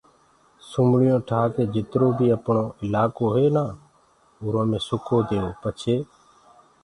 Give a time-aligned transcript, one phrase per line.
[0.69, 3.65] سومݪيون ٺآ ڪي جِترو بيٚ اَپڻو اِلآڪو هي نآ
[4.41, 5.95] اُرو مي سُڪو ديئو پڇي